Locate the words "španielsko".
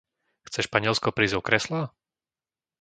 0.67-1.09